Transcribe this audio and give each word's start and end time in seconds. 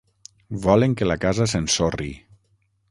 Volen 0.63 0.95
que 1.01 1.11
la 1.11 1.19
casa 1.27 1.49
s'ensorri. 1.53 2.13